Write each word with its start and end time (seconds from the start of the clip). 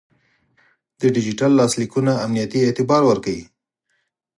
د 0.99 1.01
ډیجیټل 1.15 1.51
لاسلیکونه 1.59 2.11
امنیتي 2.25 2.59
اعتبار 2.63 3.01
ورکوي. 3.05 3.45